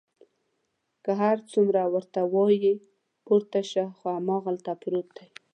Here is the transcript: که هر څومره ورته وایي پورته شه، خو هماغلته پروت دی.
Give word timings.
که 1.03 1.11
هر 1.21 1.37
څومره 1.51 1.81
ورته 1.93 2.19
وایي 2.33 2.73
پورته 3.25 3.61
شه، 3.71 3.83
خو 3.97 4.05
هماغلته 4.17 4.71
پروت 4.81 5.07
دی. 5.17 5.27